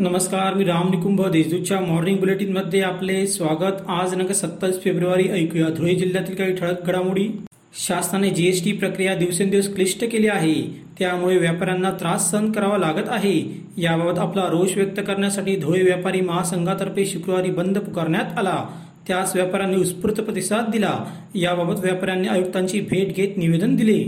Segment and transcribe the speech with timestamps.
[0.00, 3.80] नमस्कार मी राम निकुंभ देशदूतच्या मॉर्निंग बुलेटिनमध्ये आपले स्वागत.
[3.88, 5.68] आज दिनांक सत्तावीस फेब्रुवारी ऐकूया.
[5.68, 7.26] धुळे जिल्ह्यातील काही ठळक घडामोडी.
[7.86, 10.54] शासनाने जीएसटी प्रक्रिया दिवसेंदिवस क्लिष्ट केली आहे.
[10.98, 13.64] त्यामुळे व्यापाऱ्यांना त्रास सहन करावा लागत आहे.
[13.78, 18.64] याबाबत आपला रोष व्यक्त करण्यासाठी धुळे व्यापारी महासंघातर्फे शुक्रवारी बंद पुकारण्यात आला.
[19.08, 20.94] त्यास व्यापाऱ्यांनी उत्स्फूर्त प्रतिसाद दिला.
[21.34, 24.02] याबाबत व्यापाऱ्यांनी आयुक्तांची भेट घेत निवेदन दिले.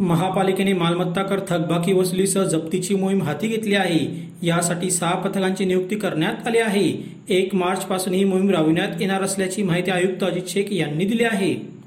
[0.00, 4.28] महापालिकेने मालमत्ता कर थकबाकी वसुलीसह जप्तीची मोहीम हाती घेतली आहे.
[4.42, 6.92] यासाठी सहा पथकांची नियुक्ती करण्यात आली आहे.
[7.28, 11.79] एक मार्च पासून ही मोहीम राबविण्यात येणार असल्याची माहिती आयुक्त अजित शेख यांनी दिली आहे.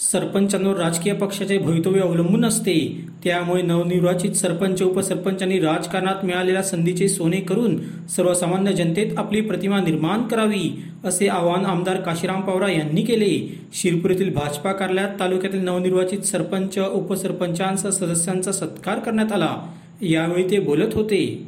[0.00, 3.04] सरपंचांवर राजकीय पक्षाचे भवितव्य अवलंबून असते.
[3.24, 7.76] त्यामुळे नवनिर्वाचित सरपंच उपसरपंचांनी राजकारणात मिळालेल्या संधीचे सोने करून
[8.16, 13.60] सर्वसामान्य जनतेत आपली प्रतिमा निर्माण करावी असे आवाहन आमदार काशीराम पवार यांनी केले.
[13.74, 19.56] शिरपूर येथील भाजपा कार्यालयात तालुक्यातील नवनिर्वाचित सरपंच उपसरपंचांसह सदस्यांचा सत्कार करण्यात आला.
[20.02, 21.46] यावेळी ते बोलत होते.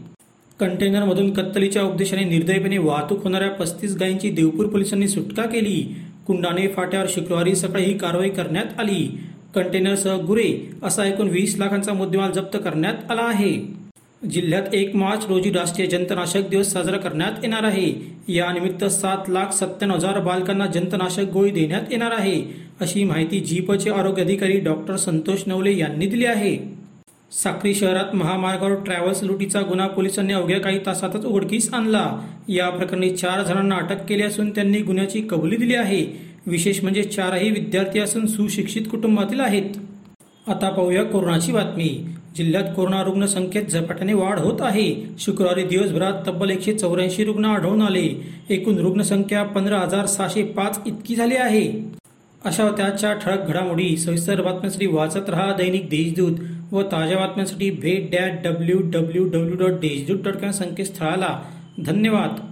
[0.61, 5.97] कंटेनरमधून कत्तलीच्या उद्देशाने निर्दयपणे वाहतूक होणाऱ्या पस्तीस गायींची देवपूर पोलिसांनी सुटका केली.
[6.27, 9.19] कुंडाने फाट्यावर शुक्रवारी सकाळी ही कारवाई करण्यात आली.
[9.55, 13.83] कंटेनरसह गुरे असा एकूण वीस लाखांचा मुद्देमाल जप्त करण्यात आला आहे.
[14.31, 17.93] जिल्ह्यात एक मार्च रोजी राष्ट्रीय जंतनाशक दिवस साजरा करण्यात येणार आहे.
[18.29, 22.43] यानिमित्त सात लाख सत्त्याण्णव हजार बालकांना जंतनाशक गोळी देण्यात येणार आहे
[22.81, 26.82] अशी माहिती जीपचे आरोग्य अधिकारी डॉक्टर संतोष नवले यांनी दिली आहे.
[27.33, 32.19] साक्री शहरात महामार्गावर ट्रॅव्हल्स लुटीचा गुन्हा पोलिसांनी अवघ्या काही तासातच उघडकीस आणला.
[32.49, 36.07] या प्रकरणी चार जणांना अटक केली असून त्यांनी गुन्ह्याची कबुली दिली आहे.
[36.47, 39.71] विशेष म्हणजे चारही विद्यार्थी असून सुशिक्षित कुटुंबातील आहेत.
[40.47, 42.07] आता पाहूया कोरोनाची बातमी.
[42.37, 44.95] जिल्ह्यात कोरोना रुग्ण संख्येत झपाट्याने वाढ होत आहे.
[45.19, 48.25] शुक्रवारी दिवसभरात तब्बल एकशे चौऱ्याऐंशी रुग्ण आढळून आले.
[48.51, 51.93] एकूण रुग्णसंख्या पंधरा हजार सहाशे पाच इतकी झाली आहे.
[52.45, 53.97] अशा त्याच्या ठळक घडामोडी.
[53.97, 56.37] सविस्तर बातम्यांसाठी वाचत रहा दैनिक देशदूत.
[56.73, 61.43] व ताज्या बातम्यांसाठी भेट that W W W dot Deshdoot dot com संकेतस्थळाला.
[61.87, 62.52] धन्यवाद.